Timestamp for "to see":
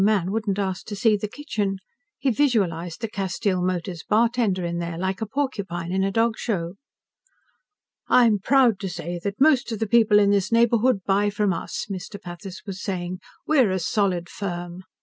0.87-1.15